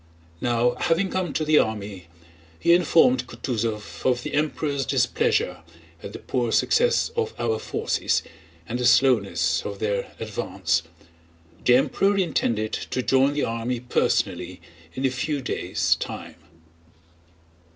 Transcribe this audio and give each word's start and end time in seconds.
Now 0.41 0.71
having 0.79 1.11
come 1.11 1.31
to 1.33 1.45
the 1.45 1.59
army, 1.59 2.07
he 2.57 2.73
informed 2.73 3.27
Kutúzov 3.27 4.03
of 4.03 4.23
the 4.23 4.33
Emperor's 4.33 4.83
displeasure 4.83 5.59
at 6.01 6.11
the 6.11 6.17
poor 6.17 6.51
success 6.51 7.09
of 7.15 7.35
our 7.37 7.59
forces 7.59 8.23
and 8.67 8.79
the 8.79 8.87
slowness 8.87 9.61
of 9.63 9.77
their 9.77 10.11
advance. 10.19 10.81
The 11.63 11.75
Emperor 11.75 12.17
intended 12.17 12.73
to 12.73 13.03
join 13.03 13.33
the 13.33 13.43
army 13.45 13.79
personally 13.79 14.59
in 14.95 15.05
a 15.05 15.11
few 15.11 15.39
days' 15.39 15.97
time. 15.97 16.33